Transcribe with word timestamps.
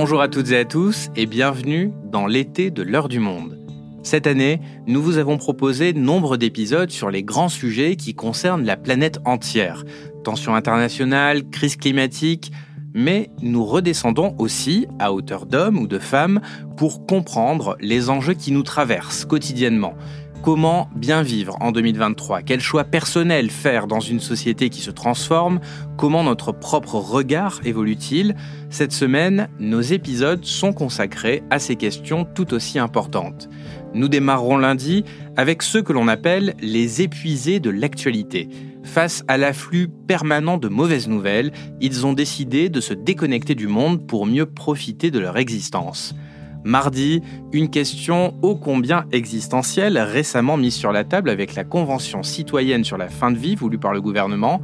Bonjour 0.00 0.20
à 0.20 0.28
toutes 0.28 0.52
et 0.52 0.56
à 0.56 0.64
tous 0.64 1.10
et 1.16 1.26
bienvenue 1.26 1.90
dans 2.04 2.28
l'été 2.28 2.70
de 2.70 2.84
l'heure 2.84 3.08
du 3.08 3.18
monde. 3.18 3.58
Cette 4.04 4.28
année, 4.28 4.60
nous 4.86 5.02
vous 5.02 5.18
avons 5.18 5.38
proposé 5.38 5.92
nombre 5.92 6.36
d'épisodes 6.36 6.92
sur 6.92 7.10
les 7.10 7.24
grands 7.24 7.48
sujets 7.48 7.96
qui 7.96 8.14
concernent 8.14 8.64
la 8.64 8.76
planète 8.76 9.18
entière. 9.24 9.82
Tensions 10.22 10.54
internationales, 10.54 11.50
crise 11.50 11.74
climatique, 11.74 12.52
mais 12.94 13.30
nous 13.42 13.64
redescendons 13.64 14.36
aussi 14.38 14.86
à 15.00 15.12
hauteur 15.12 15.46
d'hommes 15.46 15.80
ou 15.80 15.88
de 15.88 15.98
femmes 15.98 16.42
pour 16.76 17.04
comprendre 17.04 17.76
les 17.80 18.08
enjeux 18.08 18.34
qui 18.34 18.52
nous 18.52 18.62
traversent 18.62 19.24
quotidiennement. 19.24 19.94
Comment 20.42 20.88
bien 20.94 21.22
vivre 21.22 21.56
en 21.60 21.72
2023 21.72 22.42
Quels 22.42 22.60
choix 22.60 22.84
personnels 22.84 23.50
faire 23.50 23.86
dans 23.88 24.00
une 24.00 24.20
société 24.20 24.70
qui 24.70 24.80
se 24.80 24.92
transforme? 24.92 25.60
Comment 25.96 26.22
notre 26.22 26.52
propre 26.52 26.94
regard 26.94 27.60
évolue-t-il? 27.64 28.36
Cette 28.70 28.92
semaine, 28.92 29.48
nos 29.58 29.80
épisodes 29.80 30.44
sont 30.44 30.72
consacrés 30.72 31.42
à 31.50 31.58
ces 31.58 31.74
questions 31.74 32.24
tout 32.24 32.54
aussi 32.54 32.78
importantes. 32.78 33.48
Nous 33.94 34.08
démarrerons 34.08 34.58
lundi 34.58 35.04
avec 35.36 35.62
ceux 35.62 35.82
que 35.82 35.92
l'on 35.92 36.06
appelle 36.06 36.54
les 36.60 37.02
épuisés 37.02 37.58
de 37.58 37.70
l'actualité. 37.70 38.48
Face 38.84 39.24
à 39.26 39.38
l'afflux 39.38 39.88
permanent 39.88 40.56
de 40.56 40.68
mauvaises 40.68 41.08
nouvelles, 41.08 41.52
ils 41.80 42.06
ont 42.06 42.12
décidé 42.12 42.68
de 42.68 42.80
se 42.80 42.94
déconnecter 42.94 43.54
du 43.54 43.66
monde 43.66 44.06
pour 44.06 44.24
mieux 44.24 44.46
profiter 44.46 45.10
de 45.10 45.18
leur 45.18 45.36
existence. 45.36 46.14
Mardi, 46.68 47.22
une 47.50 47.70
question 47.70 48.34
ô 48.42 48.54
combien 48.54 49.06
existentielle 49.10 49.96
récemment 49.96 50.58
mise 50.58 50.74
sur 50.74 50.92
la 50.92 51.02
table 51.02 51.30
avec 51.30 51.54
la 51.54 51.64
Convention 51.64 52.22
citoyenne 52.22 52.84
sur 52.84 52.98
la 52.98 53.08
fin 53.08 53.30
de 53.30 53.38
vie 53.38 53.54
voulue 53.54 53.78
par 53.78 53.94
le 53.94 54.02
gouvernement. 54.02 54.60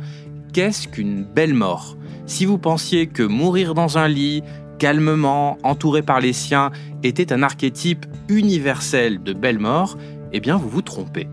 Qu'est-ce 0.52 0.86
qu'une 0.86 1.24
belle 1.24 1.54
mort? 1.54 1.96
Si 2.26 2.44
vous 2.44 2.58
pensiez 2.58 3.06
que 3.06 3.22
mourir 3.22 3.72
dans 3.72 3.96
un 3.96 4.06
lit, 4.06 4.42
calmement, 4.78 5.56
entouré 5.62 6.02
par 6.02 6.20
les 6.20 6.34
siens, 6.34 6.72
était 7.02 7.32
un 7.32 7.42
archétype 7.42 8.04
universel 8.28 9.22
de 9.22 9.32
belle 9.32 9.58
mort, 9.58 9.96
eh 10.34 10.40
bien 10.40 10.58
vous 10.58 10.68
vous 10.68 10.82
trompez. 10.82 11.26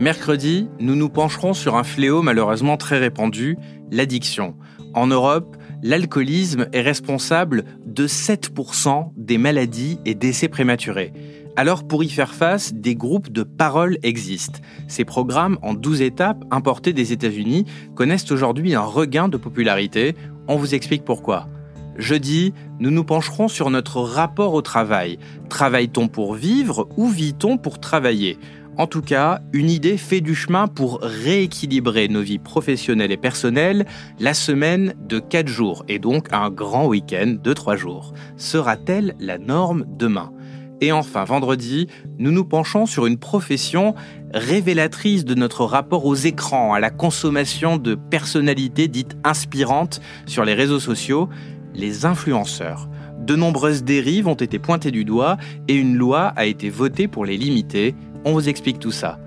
Mercredi, 0.00 0.68
nous 0.80 0.96
nous 0.96 1.08
pencherons 1.08 1.54
sur 1.54 1.76
un 1.76 1.82
fléau 1.82 2.20
malheureusement 2.20 2.76
très 2.76 2.98
répandu, 2.98 3.56
l'addiction. 3.90 4.54
En 4.94 5.06
Europe, 5.06 5.56
l'alcoolisme 5.82 6.66
est 6.72 6.80
responsable 6.80 7.64
de 7.86 8.06
7% 8.06 9.12
des 9.16 9.38
maladies 9.38 9.98
et 10.04 10.14
décès 10.14 10.48
prématurés. 10.48 11.12
Alors 11.56 11.86
pour 11.86 12.02
y 12.02 12.08
faire 12.08 12.34
face, 12.34 12.72
des 12.74 12.94
groupes 12.94 13.30
de 13.30 13.42
parole 13.42 13.98
existent. 14.02 14.60
Ces 14.88 15.04
programmes 15.04 15.58
en 15.62 15.74
12 15.74 16.02
étapes 16.02 16.44
importés 16.50 16.92
des 16.92 17.12
États-Unis 17.12 17.66
connaissent 17.94 18.30
aujourd'hui 18.32 18.74
un 18.74 18.82
regain 18.82 19.28
de 19.28 19.36
popularité. 19.36 20.14
On 20.48 20.56
vous 20.56 20.74
explique 20.74 21.04
pourquoi. 21.04 21.48
Jeudi, 21.96 22.54
nous 22.78 22.90
nous 22.90 23.04
pencherons 23.04 23.48
sur 23.48 23.70
notre 23.70 24.00
rapport 24.00 24.54
au 24.54 24.62
travail. 24.62 25.18
Travaille-t-on 25.48 26.08
pour 26.08 26.34
vivre 26.34 26.88
ou 26.96 27.08
vit-on 27.08 27.58
pour 27.58 27.78
travailler? 27.78 28.38
En 28.76 28.86
tout 28.86 29.02
cas, 29.02 29.40
une 29.52 29.68
idée 29.68 29.96
fait 29.96 30.20
du 30.20 30.34
chemin 30.34 30.66
pour 30.66 31.00
rééquilibrer 31.02 32.08
nos 32.08 32.22
vies 32.22 32.38
professionnelles 32.38 33.12
et 33.12 33.16
personnelles 33.16 33.86
la 34.18 34.34
semaine 34.34 34.94
de 34.98 35.18
4 35.18 35.48
jours 35.48 35.84
et 35.88 35.98
donc 35.98 36.28
un 36.32 36.50
grand 36.50 36.86
week-end 36.86 37.36
de 37.42 37.52
3 37.52 37.76
jours. 37.76 38.12
Sera-t-elle 38.36 39.14
la 39.18 39.38
norme 39.38 39.84
demain? 39.88 40.32
Et 40.80 40.92
enfin, 40.92 41.24
vendredi, 41.24 41.88
nous 42.18 42.30
nous 42.30 42.44
penchons 42.44 42.86
sur 42.86 43.06
une 43.06 43.18
profession 43.18 43.94
révélatrice 44.32 45.24
de 45.24 45.34
notre 45.34 45.64
rapport 45.64 46.06
aux 46.06 46.14
écrans, 46.14 46.72
à 46.72 46.80
la 46.80 46.90
consommation 46.90 47.76
de 47.76 47.94
personnalités 47.94 48.88
dites 48.88 49.16
inspirantes 49.22 50.00
sur 50.26 50.44
les 50.44 50.54
réseaux 50.54 50.80
sociaux, 50.80 51.28
les 51.74 52.06
influenceurs. 52.06 52.88
De 53.18 53.36
nombreuses 53.36 53.84
dérives 53.84 54.26
ont 54.26 54.34
été 54.34 54.58
pointées 54.58 54.90
du 54.90 55.04
doigt 55.04 55.36
et 55.68 55.74
une 55.74 55.96
loi 55.96 56.32
a 56.36 56.46
été 56.46 56.70
votée 56.70 57.08
pour 57.08 57.26
les 57.26 57.36
limiter. 57.36 57.94
On 58.24 58.32
vous 58.32 58.48
explique 58.48 58.78
tout 58.78 58.90
ça. 58.90 59.18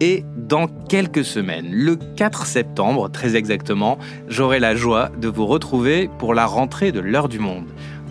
Et 0.00 0.24
dans 0.36 0.68
quelques 0.68 1.24
semaines, 1.24 1.68
le 1.70 1.96
4 1.96 2.46
septembre 2.46 3.10
très 3.10 3.34
exactement, 3.34 3.98
j'aurai 4.28 4.60
la 4.60 4.76
joie 4.76 5.10
de 5.20 5.28
vous 5.28 5.46
retrouver 5.46 6.08
pour 6.18 6.34
la 6.34 6.46
rentrée 6.46 6.92
de 6.92 7.00
l'heure 7.00 7.28
du 7.28 7.40
monde. 7.40 7.66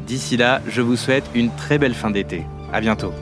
D'ici 0.08 0.35
là, 0.35 0.62
je 0.68 0.81
vous 0.81 0.97
souhaite 0.97 1.29
une 1.34 1.52
très 1.56 1.78
belle 1.78 1.94
fin 1.94 2.12
d'été. 2.12 2.44
À 2.72 2.80
bientôt. 2.80 3.14